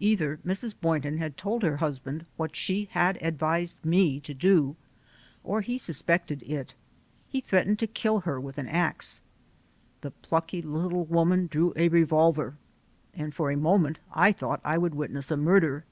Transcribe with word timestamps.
Either 0.00 0.36
Mrs. 0.44 0.74
Boynton 0.78 1.16
had 1.16 1.38
told 1.38 1.62
her 1.62 1.78
husband 1.78 2.26
what 2.36 2.54
she 2.54 2.90
had 2.90 3.16
advised 3.22 3.82
me 3.82 4.20
to 4.20 4.34
do 4.34 4.76
or 5.42 5.62
he 5.62 5.78
sus 5.78 6.02
pected 6.02 6.42
it. 6.46 6.74
He 7.30 7.40
threatened 7.40 7.78
to 7.78 7.86
kill 7.86 8.20
her 8.20 8.38
with 8.38 8.58
an 8.58 8.68
ax. 8.68 9.22
The 10.02 10.10
plucky 10.10 10.60
little 10.60 11.06
woman 11.06 11.46
drew 11.46 11.72
a 11.74 11.88
revolver 11.88 12.58
and 13.14 13.34
for 13.34 13.50
a 13.50 13.56
moment 13.56 13.98
I 14.12 14.30
thought 14.30 14.60
I 14.62 14.76
would 14.76 14.94
witness 14.94 15.30
a 15.30 15.38
murder. 15.38 15.86